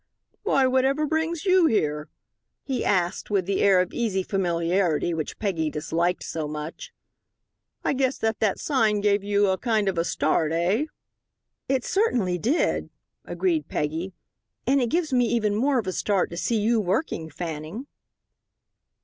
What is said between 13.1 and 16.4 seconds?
agreed Peggy, "and it gives me even more of a start to